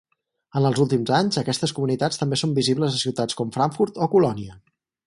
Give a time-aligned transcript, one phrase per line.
[0.61, 4.61] En els últims anys aquestes comunitats també són visibles a ciutats com Frankfurt o Colònia.